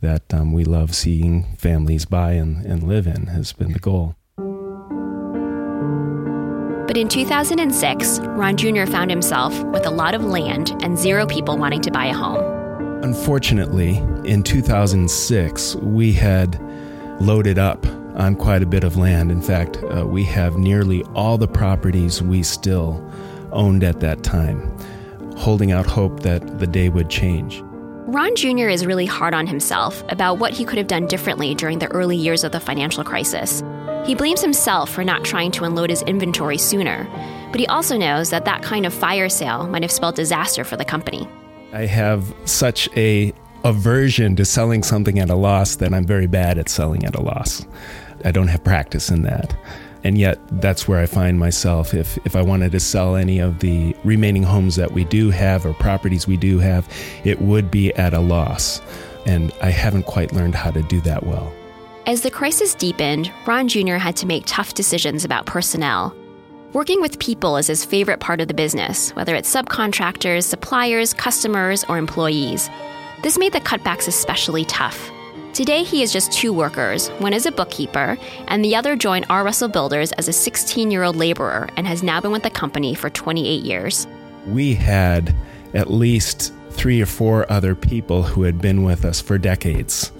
that 0.00 0.34
um, 0.34 0.52
we 0.52 0.64
love 0.64 0.92
seeing 0.92 1.44
families 1.56 2.04
buy 2.04 2.32
and, 2.32 2.66
and 2.66 2.82
live 2.82 3.06
in 3.06 3.28
has 3.28 3.52
been 3.52 3.72
the 3.72 3.78
goal. 3.78 4.16
But 6.88 6.96
in 6.96 7.08
2006, 7.08 8.18
Ron 8.20 8.56
Jr. 8.56 8.86
found 8.86 9.08
himself 9.08 9.56
with 9.66 9.86
a 9.86 9.90
lot 9.90 10.16
of 10.16 10.24
land 10.24 10.76
and 10.82 10.98
zero 10.98 11.26
people 11.26 11.56
wanting 11.56 11.80
to 11.82 11.92
buy 11.92 12.06
a 12.06 12.12
home. 12.12 12.42
Unfortunately, 13.04 13.98
in 14.24 14.42
2006, 14.42 15.76
we 15.76 16.12
had 16.12 16.60
loaded 17.20 17.58
up 17.58 17.86
on 18.14 18.36
quite 18.36 18.62
a 18.62 18.66
bit 18.66 18.84
of 18.84 18.96
land. 18.96 19.30
In 19.30 19.42
fact, 19.42 19.78
uh, 19.84 20.06
we 20.06 20.24
have 20.24 20.56
nearly 20.56 21.02
all 21.14 21.38
the 21.38 21.48
properties 21.48 22.22
we 22.22 22.42
still 22.42 23.04
owned 23.52 23.84
at 23.84 24.00
that 24.00 24.22
time, 24.22 24.60
holding 25.36 25.72
out 25.72 25.86
hope 25.86 26.20
that 26.20 26.58
the 26.58 26.66
day 26.66 26.88
would 26.88 27.10
change. 27.10 27.62
Ron 28.06 28.36
Jr. 28.36 28.68
is 28.68 28.84
really 28.84 29.06
hard 29.06 29.34
on 29.34 29.46
himself 29.46 30.04
about 30.10 30.38
what 30.38 30.52
he 30.52 30.64
could 30.64 30.78
have 30.78 30.86
done 30.86 31.06
differently 31.06 31.54
during 31.54 31.78
the 31.78 31.88
early 31.88 32.16
years 32.16 32.44
of 32.44 32.52
the 32.52 32.60
financial 32.60 33.02
crisis. 33.02 33.62
He 34.04 34.14
blames 34.14 34.42
himself 34.42 34.90
for 34.90 35.02
not 35.02 35.24
trying 35.24 35.50
to 35.52 35.64
unload 35.64 35.88
his 35.88 36.02
inventory 36.02 36.58
sooner, 36.58 37.08
but 37.50 37.58
he 37.58 37.66
also 37.66 37.96
knows 37.96 38.30
that 38.30 38.44
that 38.44 38.62
kind 38.62 38.84
of 38.84 38.92
fire 38.92 39.30
sale 39.30 39.66
might 39.66 39.82
have 39.82 39.90
spelled 39.90 40.16
disaster 40.16 40.64
for 40.64 40.76
the 40.76 40.84
company. 40.84 41.26
I 41.72 41.86
have 41.86 42.32
such 42.44 42.88
a 42.96 43.32
aversion 43.64 44.36
to 44.36 44.44
selling 44.44 44.82
something 44.82 45.18
at 45.18 45.30
a 45.30 45.34
loss 45.34 45.76
that 45.76 45.94
I'm 45.94 46.04
very 46.04 46.26
bad 46.26 46.58
at 46.58 46.68
selling 46.68 47.04
at 47.04 47.16
a 47.16 47.22
loss. 47.22 47.66
I 48.24 48.30
don't 48.30 48.48
have 48.48 48.64
practice 48.64 49.10
in 49.10 49.22
that 49.22 49.54
and 50.04 50.18
yet 50.18 50.38
that's 50.60 50.86
where 50.86 51.00
I 51.00 51.06
find 51.06 51.38
myself. 51.38 51.94
If 51.94 52.18
if 52.26 52.36
I 52.36 52.42
wanted 52.42 52.72
to 52.72 52.80
sell 52.80 53.16
any 53.16 53.38
of 53.38 53.58
the 53.58 53.96
remaining 54.04 54.42
homes 54.42 54.76
that 54.76 54.92
we 54.92 55.04
do 55.04 55.30
have 55.30 55.66
or 55.66 55.72
properties 55.72 56.28
we 56.28 56.36
do 56.36 56.58
have, 56.58 56.86
it 57.24 57.40
would 57.40 57.70
be 57.70 57.92
at 57.94 58.12
a 58.14 58.20
loss, 58.20 58.80
and 59.26 59.50
I 59.62 59.70
haven't 59.70 60.04
quite 60.04 60.32
learned 60.32 60.54
how 60.54 60.70
to 60.70 60.82
do 60.82 61.00
that 61.00 61.24
well. 61.24 61.52
As 62.06 62.20
the 62.20 62.30
crisis 62.30 62.74
deepened, 62.74 63.32
Ron 63.46 63.66
Jr. 63.66 63.94
had 63.94 64.14
to 64.16 64.26
make 64.26 64.44
tough 64.46 64.74
decisions 64.74 65.24
about 65.24 65.46
personnel. 65.46 66.14
Working 66.74 67.00
with 67.00 67.18
people 67.18 67.56
is 67.56 67.68
his 67.68 67.84
favorite 67.84 68.20
part 68.20 68.42
of 68.42 68.48
the 68.48 68.54
business, 68.54 69.10
whether 69.12 69.34
it's 69.34 69.52
subcontractors, 69.52 70.42
suppliers, 70.42 71.14
customers, 71.14 71.82
or 71.84 71.96
employees. 71.96 72.68
This 73.22 73.38
made 73.38 73.54
the 73.54 73.60
cutbacks 73.60 74.06
especially 74.06 74.66
tough. 74.66 75.10
Today, 75.54 75.84
he 75.84 76.00
has 76.00 76.12
just 76.12 76.32
two 76.32 76.52
workers. 76.52 77.10
One 77.20 77.32
is 77.32 77.46
a 77.46 77.52
bookkeeper, 77.52 78.18
and 78.48 78.64
the 78.64 78.74
other 78.74 78.96
joined 78.96 79.26
R. 79.30 79.44
Russell 79.44 79.68
Builders 79.68 80.10
as 80.12 80.26
a 80.26 80.32
16 80.32 80.90
year 80.90 81.04
old 81.04 81.14
laborer 81.14 81.68
and 81.76 81.86
has 81.86 82.02
now 82.02 82.20
been 82.20 82.32
with 82.32 82.42
the 82.42 82.50
company 82.50 82.92
for 82.92 83.08
28 83.08 83.62
years. 83.62 84.08
We 84.48 84.74
had 84.74 85.32
at 85.72 85.92
least 85.92 86.52
three 86.70 87.00
or 87.00 87.06
four 87.06 87.50
other 87.52 87.76
people 87.76 88.24
who 88.24 88.42
had 88.42 88.60
been 88.60 88.82
with 88.82 89.04
us 89.04 89.20
for 89.20 89.38
decades. 89.38 90.10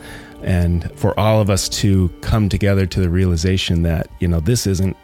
And 0.45 0.89
for 0.97 1.19
all 1.19 1.41
of 1.41 1.51
us 1.51 1.69
to 1.81 2.11
come 2.21 2.49
together 2.49 2.87
to 2.87 3.01
the 3.01 3.11
realization 3.11 3.83
that, 3.83 4.07
you 4.21 4.29
know, 4.29 4.39
this 4.39 4.69
isn't 4.69 4.97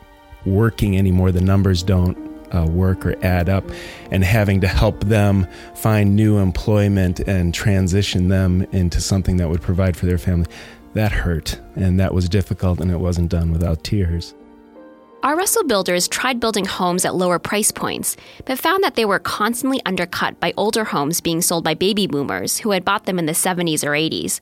working 0.46 0.96
anymore, 0.96 1.32
the 1.32 1.40
numbers 1.40 1.82
don't 1.82 2.29
uh, 2.54 2.66
work 2.66 3.06
or 3.06 3.16
add 3.24 3.48
up, 3.48 3.64
and 4.10 4.24
having 4.24 4.60
to 4.60 4.68
help 4.68 5.04
them 5.04 5.46
find 5.74 6.16
new 6.16 6.38
employment 6.38 7.20
and 7.20 7.54
transition 7.54 8.28
them 8.28 8.62
into 8.72 9.00
something 9.00 9.36
that 9.38 9.48
would 9.48 9.62
provide 9.62 9.96
for 9.96 10.06
their 10.06 10.18
family, 10.18 10.46
that 10.94 11.12
hurt. 11.12 11.60
And 11.76 11.98
that 12.00 12.14
was 12.14 12.28
difficult, 12.28 12.80
and 12.80 12.90
it 12.90 12.98
wasn't 12.98 13.30
done 13.30 13.52
without 13.52 13.84
tears. 13.84 14.34
R. 15.22 15.36
Russell 15.36 15.64
Builders 15.64 16.08
tried 16.08 16.40
building 16.40 16.64
homes 16.64 17.04
at 17.04 17.14
lower 17.14 17.38
price 17.38 17.70
points, 17.70 18.16
but 18.46 18.58
found 18.58 18.82
that 18.82 18.94
they 18.94 19.04
were 19.04 19.18
constantly 19.18 19.82
undercut 19.84 20.40
by 20.40 20.54
older 20.56 20.84
homes 20.84 21.20
being 21.20 21.42
sold 21.42 21.62
by 21.62 21.74
baby 21.74 22.06
boomers 22.06 22.58
who 22.58 22.70
had 22.70 22.86
bought 22.86 23.04
them 23.04 23.18
in 23.18 23.26
the 23.26 23.32
70s 23.32 23.84
or 23.84 23.90
80s. 23.90 24.40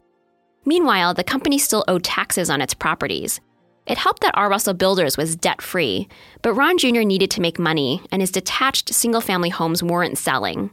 Meanwhile, 0.64 1.14
the 1.14 1.24
company 1.24 1.58
still 1.58 1.84
owed 1.88 2.04
taxes 2.04 2.48
on 2.48 2.60
its 2.60 2.74
properties. 2.74 3.40
It 3.88 3.96
helped 3.96 4.20
that 4.20 4.36
R. 4.36 4.50
Russell 4.50 4.74
Builders 4.74 5.16
was 5.16 5.34
debt 5.34 5.62
free, 5.62 6.08
but 6.42 6.52
Ron 6.52 6.76
Jr. 6.76 7.00
needed 7.00 7.30
to 7.32 7.40
make 7.40 7.58
money, 7.58 8.02
and 8.12 8.20
his 8.20 8.30
detached 8.30 8.92
single 8.92 9.22
family 9.22 9.48
homes 9.48 9.82
weren't 9.82 10.18
selling. 10.18 10.70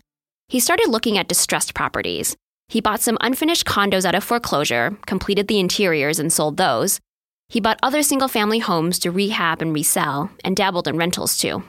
He 0.50 0.60
started 0.60 0.90
looking 0.90 1.18
at 1.18 1.30
distressed 1.30 1.74
properties. 1.74 2.36
He 2.68 2.82
bought 2.82 3.00
some 3.00 3.18
unfinished 3.22 3.66
condos 3.66 4.04
out 4.04 4.16
of 4.16 4.24
foreclosure, 4.24 4.98
completed 5.06 5.48
the 5.48 5.62
interiors, 5.62 6.20
and 6.20 6.32
sold 6.32 6.58
those. 6.58 7.00
He 7.48 7.62
bought 7.62 7.80
other 7.82 8.04
single 8.04 8.28
family 8.28 8.60
homes 8.60 9.00
to 9.00 9.12
rehab 9.12 9.62
and 9.62 9.74
resell, 9.74 10.30
and 10.44 10.58
dabbled 10.58 10.88
in 10.88 10.98
rentals 10.98 11.38
too. 11.38 11.64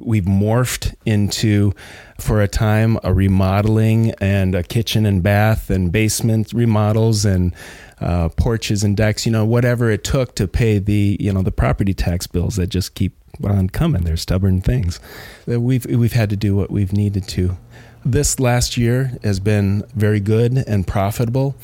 We've 0.00 0.24
morphed 0.24 0.94
into, 1.04 1.72
for 2.18 2.42
a 2.42 2.48
time, 2.48 2.98
a 3.04 3.12
remodeling 3.12 4.12
and 4.20 4.54
a 4.54 4.62
kitchen 4.62 5.06
and 5.06 5.22
bath 5.22 5.70
and 5.70 5.92
basement 5.92 6.52
remodels 6.52 7.24
and 7.24 7.54
uh, 8.00 8.30
porches 8.30 8.82
and 8.82 8.96
decks. 8.96 9.26
You 9.26 9.32
know, 9.32 9.44
whatever 9.44 9.90
it 9.90 10.04
took 10.04 10.34
to 10.36 10.48
pay 10.48 10.78
the 10.78 11.16
you 11.20 11.32
know 11.32 11.42
the 11.42 11.52
property 11.52 11.94
tax 11.94 12.26
bills 12.26 12.56
that 12.56 12.68
just 12.68 12.94
keep 12.94 13.14
on 13.44 13.70
coming. 13.70 14.04
They're 14.04 14.16
stubborn 14.16 14.60
things. 14.60 15.00
We've 15.46 15.86
we've 15.86 16.12
had 16.12 16.30
to 16.30 16.36
do 16.36 16.56
what 16.56 16.70
we've 16.70 16.92
needed 16.92 17.28
to. 17.28 17.56
This 18.04 18.40
last 18.40 18.76
year 18.76 19.18
has 19.22 19.40
been 19.40 19.84
very 19.94 20.20
good 20.20 20.56
and 20.66 20.86
profitable, 20.86 21.54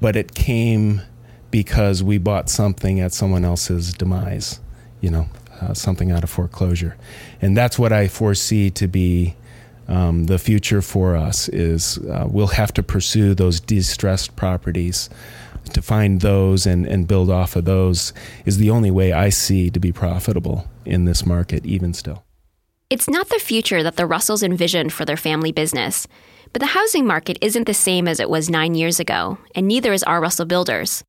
but 0.00 0.16
it 0.16 0.34
came 0.34 1.02
because 1.50 2.02
we 2.02 2.18
bought 2.18 2.50
something 2.50 2.98
at 2.98 3.12
someone 3.12 3.44
else's 3.44 3.92
demise, 3.92 4.58
you 5.00 5.08
know, 5.08 5.28
uh, 5.60 5.72
something 5.72 6.10
out 6.10 6.24
of 6.24 6.30
foreclosure. 6.30 6.96
And 7.44 7.54
that's 7.54 7.78
what 7.78 7.92
I 7.92 8.08
foresee 8.08 8.70
to 8.70 8.88
be 8.88 9.36
um, 9.86 10.24
the 10.24 10.38
future 10.38 10.80
for 10.80 11.14
us 11.14 11.50
is 11.50 11.98
uh, 11.98 12.26
we'll 12.26 12.46
have 12.46 12.72
to 12.72 12.82
pursue 12.82 13.34
those 13.34 13.60
distressed 13.60 14.34
properties 14.34 15.10
to 15.74 15.82
find 15.82 16.22
those 16.22 16.64
and, 16.64 16.86
and 16.86 17.06
build 17.06 17.28
off 17.28 17.54
of 17.54 17.66
those 17.66 18.14
is 18.46 18.56
the 18.56 18.70
only 18.70 18.90
way 18.90 19.12
I 19.12 19.28
see 19.28 19.68
to 19.68 19.78
be 19.78 19.92
profitable 19.92 20.66
in 20.86 21.04
this 21.04 21.26
market, 21.26 21.66
even 21.66 21.92
still. 21.92 22.24
It's 22.88 23.10
not 23.10 23.28
the 23.28 23.38
future 23.38 23.82
that 23.82 23.96
the 23.96 24.06
Russells 24.06 24.42
envisioned 24.42 24.94
for 24.94 25.04
their 25.04 25.18
family 25.18 25.52
business, 25.52 26.06
but 26.54 26.60
the 26.60 26.68
housing 26.68 27.06
market 27.06 27.36
isn't 27.42 27.66
the 27.66 27.74
same 27.74 28.08
as 28.08 28.20
it 28.20 28.30
was 28.30 28.48
nine 28.48 28.74
years 28.74 28.98
ago, 28.98 29.36
and 29.54 29.68
neither 29.68 29.92
is 29.92 30.02
R. 30.04 30.18
Russell 30.18 30.46
Builders. 30.46 31.04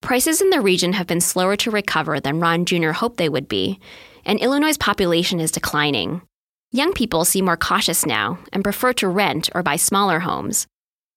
Prices 0.00 0.40
in 0.40 0.50
the 0.50 0.60
region 0.60 0.94
have 0.94 1.06
been 1.06 1.20
slower 1.20 1.54
to 1.54 1.70
recover 1.70 2.18
than 2.18 2.40
Ron 2.40 2.64
Jr. 2.64 2.90
hoped 2.90 3.16
they 3.18 3.28
would 3.28 3.46
be, 3.48 3.78
and 4.28 4.38
Illinois' 4.40 4.76
population 4.76 5.40
is 5.40 5.50
declining. 5.50 6.20
Young 6.70 6.92
people 6.92 7.24
seem 7.24 7.46
more 7.46 7.56
cautious 7.56 8.04
now 8.04 8.38
and 8.52 8.62
prefer 8.62 8.92
to 8.92 9.08
rent 9.08 9.48
or 9.54 9.62
buy 9.62 9.76
smaller 9.76 10.20
homes. 10.20 10.66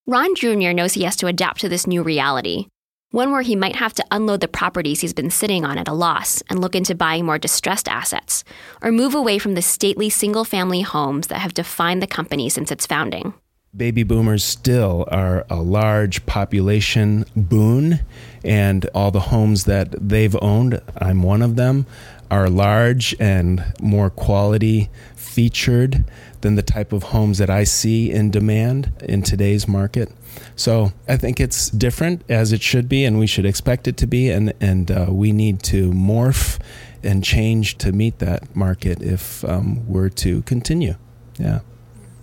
Ron 0.08 0.34
Jr. 0.34 0.72
knows 0.72 0.94
he 0.94 1.04
has 1.04 1.18
to 1.18 1.28
adapt 1.28 1.60
to 1.60 1.70
this 1.70 1.86
new 1.86 2.04
reality, 2.04 2.68
one 3.12 3.32
where 3.32 3.42
he 3.42 3.56
might 3.58 3.76
have 3.76 3.94
to 3.96 4.06
unload 4.12 4.40
the 4.40 4.48
properties 4.48 5.02
he's 5.02 5.14
been 5.14 5.30
sitting 5.30 5.66
on 5.66 5.78
at 5.78 5.90
a 5.90 5.94
loss 5.94 6.42
and 6.50 6.62
look 6.62 6.74
into 6.74 6.96
buying 6.96 7.26
more 7.26 7.38
distressed 7.38 7.90
assets, 7.90 8.46
or 8.82 8.94
move 8.94 9.14
away 9.14 9.38
from 9.38 9.56
the 9.56 9.62
stately 9.62 10.10
single 10.10 10.46
family 10.46 10.82
homes 10.82 11.28
that 11.28 11.40
have 11.40 11.54
defined 11.54 12.02
the 12.02 12.08
company 12.08 12.48
since 12.48 12.72
its 12.72 12.86
founding 12.86 13.34
baby 13.76 14.04
boomers 14.04 14.44
still 14.44 15.06
are 15.10 15.46
a 15.50 15.62
large 15.62 16.26
population 16.26 17.26
boon, 17.36 18.00
and 18.44 18.86
all 18.94 19.12
the 19.12 19.20
homes 19.20 19.66
that 19.66 19.92
they've 19.92 20.36
owned, 20.42 20.82
I'm 20.98 21.24
one 21.24 21.42
of 21.42 21.56
them, 21.56 21.86
are 22.32 22.50
large 22.50 23.14
and 23.20 23.64
more 23.82 24.10
quality 24.10 24.90
featured 25.16 26.06
than 26.40 26.56
the 26.56 26.62
type 26.64 26.94
of 26.94 27.04
homes 27.04 27.38
that 27.38 27.50
I 27.50 27.66
see 27.66 28.10
in 28.10 28.32
demand 28.32 28.92
in 29.04 29.22
today's 29.22 29.68
market. 29.68 30.12
So 30.56 30.94
I 31.08 31.18
think 31.18 31.40
it's 31.40 31.70
different 31.70 32.24
as 32.30 32.54
it 32.54 32.62
should 32.62 32.88
be, 32.90 33.04
and 33.04 33.20
we 33.20 33.28
should 33.28 33.46
expect 33.46 33.88
it 33.88 33.98
to 33.98 34.08
be, 34.08 34.30
and 34.30 34.54
and 34.62 34.90
uh, 34.90 35.08
we 35.10 35.34
need 35.34 35.62
to 35.64 35.92
morph 35.92 36.58
and 37.04 37.24
change 37.24 37.78
to 37.80 37.92
meet 37.92 38.20
that 38.20 38.56
market 38.56 39.02
if 39.02 39.44
um, 39.46 39.86
we're 39.88 40.10
to 40.10 40.42
continue. 40.44 40.96
Yeah. 41.38 41.60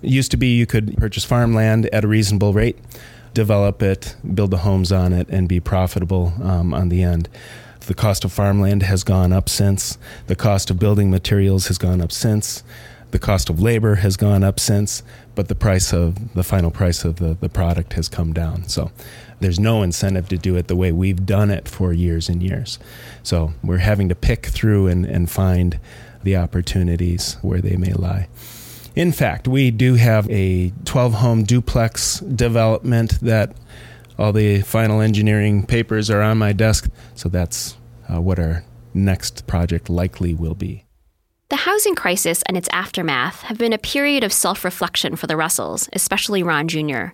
It 0.02 0.10
used 0.10 0.30
to 0.30 0.36
be 0.36 0.56
you 0.56 0.66
could 0.66 0.96
purchase 0.96 1.24
farmland 1.24 1.86
at 1.92 2.04
a 2.04 2.08
reasonable 2.08 2.52
rate, 2.52 2.78
develop 3.34 3.82
it, 3.82 4.16
build 4.34 4.52
the 4.52 4.58
homes 4.58 4.92
on 4.92 5.12
it, 5.12 5.28
and 5.28 5.48
be 5.48 5.60
profitable 5.60 6.32
um, 6.42 6.72
on 6.72 6.88
the 6.88 7.02
end. 7.02 7.28
The 7.88 7.95
cost 7.95 8.23
of 8.23 8.35
farmland 8.35 8.83
has 8.83 9.02
gone 9.02 9.33
up 9.33 9.49
since. 9.49 9.97
The 10.26 10.37
cost 10.37 10.68
of 10.68 10.78
building 10.78 11.11
materials 11.11 11.68
has 11.68 11.78
gone 11.78 12.02
up 12.02 12.12
since. 12.12 12.62
The 13.12 13.18
cost 13.18 13.49
of 13.49 13.62
labor 13.62 13.95
has 13.95 14.18
gone 14.18 14.45
up 14.45 14.61
since, 14.61 15.02
but 15.35 15.49
the 15.49 15.54
price 15.54 15.95
of 15.95 16.35
the 16.35 16.42
final 16.45 16.71
price 16.71 17.02
of 17.02 17.16
the, 17.16 17.38
the 17.40 17.49
product 17.49 17.95
has 17.95 18.07
come 18.11 18.35
down. 18.35 18.68
So 18.68 18.92
there's 19.40 19.59
no 19.59 19.83
incentive 19.83 20.28
to 20.28 20.37
do 20.37 20.54
it 20.57 20.68
the 20.68 20.76
way 20.76 20.92
we've 20.92 21.25
done 21.25 21.50
it 21.50 21.66
for 21.66 21.95
years 21.95 22.28
and 22.28 22.42
years. 22.42 22.78
So 23.23 23.54
we're 23.64 23.78
having 23.78 24.11
to 24.11 24.14
pick 24.14 24.45
through 24.45 24.88
and, 24.88 25.07
and 25.07 25.30
find 25.30 25.80
the 26.23 26.37
opportunities 26.37 27.38
where 27.40 27.62
they 27.62 27.76
may 27.76 27.95
lie. 27.95 28.28
In 28.97 29.12
fact, 29.12 29.49
we 29.49 29.71
do 29.71 29.95
have 29.95 30.28
a 30.28 30.75
12 30.85 31.14
home 31.14 31.45
duplex 31.45 32.21
development 32.21 33.18
that 33.23 33.57
all 34.18 34.35
the 34.35 34.61
final 34.61 35.00
engineering 35.00 35.64
papers 35.64 36.11
are 36.11 36.21
on 36.21 36.37
my 36.37 36.52
desk. 36.52 36.90
So 37.14 37.30
that's 37.30 37.77
uh, 38.12 38.20
what 38.20 38.38
our 38.38 38.64
next 38.94 39.46
project 39.46 39.88
likely 39.88 40.34
will 40.34 40.54
be. 40.54 40.84
The 41.50 41.56
housing 41.56 41.94
crisis 41.94 42.42
and 42.46 42.56
its 42.56 42.68
aftermath 42.72 43.42
have 43.42 43.56
been 43.56 43.72
a 43.72 43.78
period 43.78 44.22
of 44.22 44.32
self 44.32 44.64
reflection 44.64 45.16
for 45.16 45.26
the 45.26 45.36
Russells, 45.36 45.88
especially 45.92 46.42
Ron 46.42 46.68
Jr. 46.68 47.06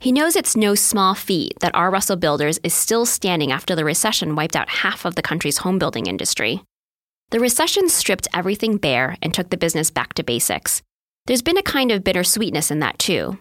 He 0.00 0.12
knows 0.12 0.36
it's 0.36 0.56
no 0.56 0.74
small 0.74 1.14
feat 1.14 1.54
that 1.60 1.74
R. 1.74 1.90
Russell 1.90 2.16
Builders 2.16 2.60
is 2.62 2.74
still 2.74 3.04
standing 3.04 3.50
after 3.50 3.74
the 3.74 3.84
recession 3.84 4.36
wiped 4.36 4.54
out 4.54 4.68
half 4.68 5.04
of 5.04 5.14
the 5.14 5.22
country's 5.22 5.58
home 5.58 5.78
building 5.78 6.06
industry. 6.06 6.62
The 7.30 7.40
recession 7.40 7.88
stripped 7.88 8.28
everything 8.32 8.76
bare 8.76 9.16
and 9.22 9.34
took 9.34 9.50
the 9.50 9.56
business 9.56 9.90
back 9.90 10.14
to 10.14 10.22
basics. 10.22 10.82
There's 11.26 11.42
been 11.42 11.58
a 11.58 11.62
kind 11.62 11.90
of 11.90 12.04
bittersweetness 12.04 12.70
in 12.70 12.78
that, 12.78 12.98
too. 12.98 13.38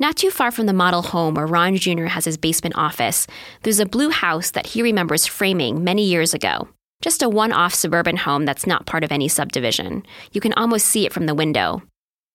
Not 0.00 0.16
too 0.16 0.30
far 0.30 0.50
from 0.50 0.66
the 0.66 0.72
model 0.72 1.02
home 1.02 1.34
where 1.34 1.46
Ron 1.46 1.76
Jr. 1.76 2.06
has 2.06 2.24
his 2.24 2.36
basement 2.36 2.76
office, 2.76 3.28
there's 3.62 3.78
a 3.78 3.86
blue 3.86 4.10
house 4.10 4.50
that 4.50 4.66
he 4.66 4.82
remembers 4.82 5.24
framing 5.24 5.84
many 5.84 6.04
years 6.04 6.34
ago. 6.34 6.68
Just 7.00 7.22
a 7.22 7.28
one 7.28 7.52
off 7.52 7.72
suburban 7.72 8.16
home 8.16 8.44
that's 8.44 8.66
not 8.66 8.86
part 8.86 9.04
of 9.04 9.12
any 9.12 9.28
subdivision. 9.28 10.04
You 10.32 10.40
can 10.40 10.52
almost 10.54 10.86
see 10.86 11.06
it 11.06 11.12
from 11.12 11.26
the 11.26 11.34
window. 11.34 11.80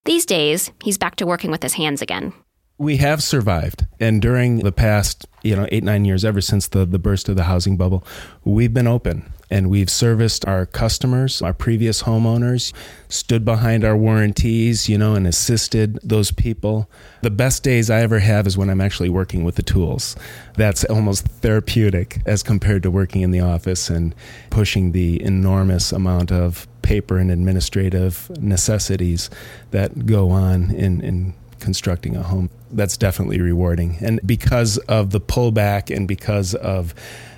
These 0.05 0.25
days, 0.25 0.71
he's 0.81 0.97
back 0.97 1.17
to 1.17 1.25
working 1.25 1.51
with 1.51 1.61
his 1.61 1.73
hands 1.73 2.01
again. 2.01 2.31
We 2.79 2.95
have 2.97 3.21
survived. 3.21 3.87
And 3.99 4.21
during 4.21 4.59
the 4.59 4.71
past, 4.71 5.27
you 5.43 5.53
know, 5.53 5.67
eight, 5.69 5.83
nine 5.83 6.05
years, 6.05 6.23
ever 6.23 6.39
since 6.39 6.69
the, 6.69 6.85
the 6.85 6.97
burst 6.97 7.27
of 7.27 7.35
the 7.35 7.43
housing 7.43 7.75
bubble, 7.75 8.05
we've 8.45 8.73
been 8.73 8.87
open 8.87 9.33
and 9.51 9.69
we've 9.69 9.89
serviced 9.89 10.47
our 10.47 10.65
customers, 10.65 11.41
our 11.41 11.53
previous 11.53 12.03
homeowners, 12.03 12.71
stood 13.09 13.43
behind 13.43 13.83
our 13.83 13.97
warranties, 13.97 14.87
you 14.87 14.97
know, 14.97 15.13
and 15.13 15.27
assisted 15.27 15.99
those 16.03 16.31
people. 16.31 16.89
The 17.21 17.29
best 17.29 17.63
days 17.63 17.89
I 17.89 17.99
ever 17.99 18.19
have 18.19 18.47
is 18.47 18.57
when 18.57 18.69
I'm 18.69 18.79
actually 18.79 19.09
working 19.09 19.43
with 19.43 19.55
the 19.55 19.63
tools. 19.63 20.15
That's 20.55 20.85
almost 20.85 21.27
therapeutic 21.27 22.21
as 22.25 22.43
compared 22.43 22.83
to 22.83 22.91
working 22.91 23.23
in 23.23 23.31
the 23.31 23.41
office 23.41 23.89
and 23.89 24.15
pushing 24.51 24.93
the 24.93 25.21
enormous 25.21 25.91
amount 25.91 26.31
of 26.31 26.65
paper 26.81 27.17
and 27.17 27.29
administrative 27.29 28.31
necessities 28.39 29.29
that 29.71 30.05
go 30.05 30.29
on 30.29 30.71
in, 30.71 31.01
in 31.01 31.33
constructing 31.59 32.15
a 32.15 32.23
home. 32.23 32.49
That's 32.71 32.97
definitely 32.97 33.41
rewarding. 33.41 33.97
And 34.01 34.19
because 34.25 34.77
of 34.79 35.11
the 35.11 35.21
pullback 35.21 35.95
and 35.95 36.07
because 36.07 36.55
of 36.55 36.93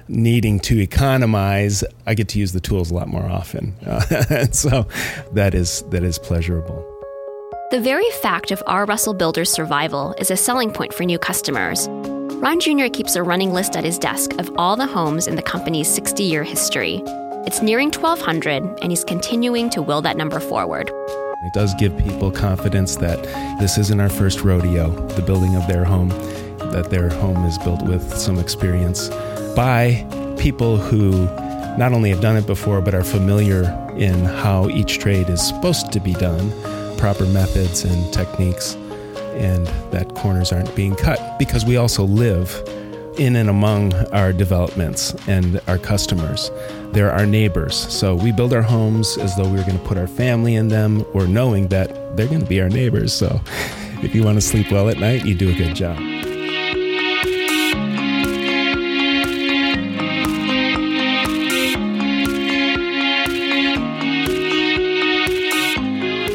needing 0.08 0.60
to 0.60 0.80
economize, 0.80 1.84
I 2.06 2.14
get 2.14 2.28
to 2.30 2.40
use 2.40 2.52
the 2.52 2.60
tools 2.60 2.92
a 2.92 2.94
lot 2.94 3.08
more 3.08 3.26
often. 3.26 3.74
Uh, 3.86 4.46
so 4.52 4.88
that 5.34 5.54
is 5.56 5.84
that 5.90 6.04
is 6.04 6.20
pleasurable. 6.20 6.86
The 7.72 7.80
very 7.80 8.10
fact 8.22 8.52
of 8.52 8.62
R. 8.68 8.86
Russell 8.86 9.14
Builder's 9.14 9.50
survival 9.50 10.14
is 10.18 10.30
a 10.30 10.36
selling 10.36 10.72
point 10.72 10.94
for 10.94 11.06
new 11.06 11.18
customers. 11.18 11.88
Ron 12.42 12.60
Jr. 12.60 12.88
keeps 12.92 13.16
a 13.16 13.24
running 13.24 13.54
list 13.54 13.78
at 13.78 13.86
his 13.86 13.98
desk 13.98 14.34
of 14.40 14.52
all 14.58 14.76
the 14.76 14.88
homes 14.88 15.28
in 15.28 15.36
the 15.36 15.42
company's 15.42 15.88
60 15.88 16.24
year 16.24 16.44
history. 16.44 17.02
It's 17.46 17.62
nearing 17.62 17.92
1,200, 17.92 18.80
and 18.82 18.92
he's 18.92 19.04
continuing 19.04 19.70
to 19.72 19.82
will 19.82 20.02
that 20.02 20.18
number 20.18 20.40
forward. 20.40 20.92
It 21.44 21.54
does 21.54 21.74
give 21.74 21.98
people 21.98 22.30
confidence 22.30 22.98
that 22.98 23.24
this 23.60 23.80
isn't 23.80 24.00
our 24.00 24.10
first 24.10 24.42
rodeo, 24.42 24.92
the 25.08 25.24
building 25.24 25.56
of 25.56 25.66
their 25.68 25.84
home, 25.84 26.10
that 26.72 26.92
their 26.92 27.10
home 27.10 27.44
is 27.46 27.58
built 27.58 27.82
with 27.82 28.16
some 28.16 28.38
experience 28.38 29.10
by 29.56 30.06
people 30.38 30.78
who 30.78 31.26
not 31.80 31.94
only 31.94 32.12
have 32.12 32.22
done 32.22 32.38
it 32.38 32.46
before, 32.46 32.80
but 32.80 32.94
are 32.94 33.04
familiar 33.04 33.64
in 33.98 34.24
how 34.24 34.70
each 34.70 35.00
trade 35.00 35.30
is 35.30 35.42
supposed 35.42 35.92
to 35.92 36.00
be 36.00 36.14
done, 36.14 36.52
proper 36.98 37.26
methods 37.26 37.86
and 37.86 38.14
techniques, 38.14 38.76
and 39.34 39.66
that 39.92 40.14
corners 40.14 40.52
aren't 40.52 40.76
being 40.76 40.96
cut. 40.96 41.40
Because 41.40 41.66
we 41.66 41.76
also 41.76 42.04
live 42.04 42.52
in 43.22 43.36
and 43.36 43.52
among 43.52 43.94
our 44.08 44.34
developments 44.34 45.14
and 45.28 45.62
our 45.68 45.78
customers. 45.78 46.50
They're 46.92 47.12
our 47.12 47.28
neighbors. 47.28 47.76
So 47.76 48.16
we 48.16 48.32
build 48.32 48.52
our 48.52 48.64
homes 48.64 49.16
as 49.20 49.36
though 49.36 49.48
we 49.48 49.58
were 49.58 49.64
going 49.64 49.78
to 49.78 49.86
put 49.86 49.98
our 49.98 50.08
family 50.08 50.56
in 50.56 50.70
them 50.70 51.06
or 51.14 51.28
knowing 51.28 51.68
that 51.68 52.18
they're 52.18 52.28
going 52.28 52.42
to 52.42 52.48
be 52.48 52.60
our 52.60 52.70
neighbors. 52.70 53.14
So 53.14 53.40
if 54.02 54.16
you 54.16 54.24
want 54.24 54.38
to 54.38 54.42
sleep 54.42 54.72
well 54.72 54.90
at 54.90 54.98
night, 54.98 55.24
you 55.24 55.36
do 55.36 55.52
a 55.52 55.54
good 55.54 55.76
job. 55.76 55.98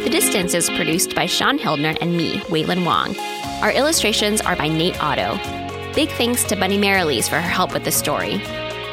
The 0.05 0.11
Distance 0.11 0.55
is 0.55 0.71
produced 0.71 1.17
by 1.17 1.27
Shaun 1.27 1.59
Hildner 1.59 1.99
and 2.01 2.17
me, 2.17 2.39
Wailin 2.43 2.85
Wong. 2.85 3.19
Our 3.61 3.73
illustrations 3.73 4.41
are 4.41 4.55
by 4.55 4.69
Nate 4.69 5.03
Otto. 5.03 5.56
Big 5.97 6.11
thanks 6.11 6.45
to 6.45 6.57
Bunny 6.57 6.77
Marilees 6.77 7.27
for 7.27 7.37
her 7.37 7.49
help 7.49 7.73
with 7.73 7.85
the 7.85 7.91
story. 7.91 8.35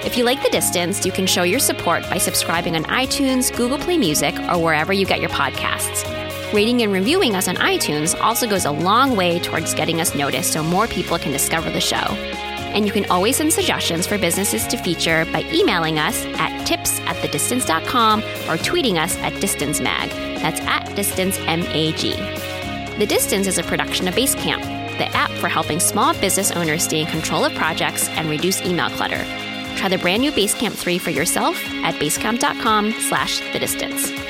If 0.06 0.18
you 0.18 0.24
like 0.24 0.42
The 0.42 0.50
Distance, 0.50 1.06
you 1.06 1.12
can 1.12 1.28
show 1.28 1.44
your 1.44 1.60
support 1.60 2.04
by 2.04 2.18
subscribing 2.18 2.78
on 2.78 2.86
iTunes, 2.86 3.54
Google 3.54 3.78
Play 3.78 3.98
Music, 3.98 4.34
or 4.50 4.58
wherever 4.58 4.94
you 4.94 5.06
get 5.06 5.20
your 5.20 5.30
podcasts. 5.30 6.06
Rating 6.54 6.82
and 6.82 6.94
reviewing 6.94 7.36
us 7.36 7.50
on 7.50 7.58
iTunes 7.58 8.18
also 8.22 8.48
goes 8.48 8.64
a 8.64 8.72
long 8.72 9.18
way 9.18 9.38
towards 9.38 9.74
getting 9.74 10.00
us 10.00 10.16
noticed 10.16 10.54
so 10.54 10.64
more 10.64 10.88
people 10.88 11.20
can 11.20 11.34
discover 11.34 11.70
the 11.70 11.82
show. 11.82 11.98
And 11.98 12.86
you 12.86 12.94
can 12.94 13.06
always 13.12 13.36
send 13.36 13.52
suggestions 13.52 14.08
for 14.08 14.18
businesses 14.18 14.66
to 14.68 14.78
feature 14.78 15.26
by 15.34 15.44
emailing 15.52 16.00
us 16.00 16.24
at 16.38 16.66
tips 16.66 17.02
at 17.02 17.18
thedistance.com 17.18 18.22
or 18.22 18.58
tweeting 18.58 18.96
us 18.96 19.18
at 19.18 19.34
distancemag. 19.34 20.10
That's 20.42 20.62
at 20.62 20.86
distancemag. 20.96 22.98
The 22.98 23.06
Distance 23.06 23.48
is 23.48 23.58
a 23.58 23.64
production 23.64 24.08
of 24.08 24.16
Basecamp, 24.16 24.83
the 24.98 25.08
app 25.16 25.32
for 25.32 25.48
helping 25.48 25.80
small 25.80 26.14
business 26.16 26.52
owners 26.52 26.84
stay 26.84 27.02
in 27.02 27.08
control 27.08 27.46
of 27.46 27.54
projects 27.56 28.10
and 28.10 28.30
reduce 28.30 28.62
email 28.66 28.90
clutter. 28.90 29.24
Try 29.76 29.90
the 29.90 29.98
brand 29.98 30.22
new 30.22 30.32
Basecamp 30.32 30.74
3 30.74 30.98
for 30.98 31.10
yourself 31.10 31.56
at 31.84 31.96
basecamp.com 31.96 32.94
slash 32.94 33.40
the 33.52 33.60
distance. 33.60 34.23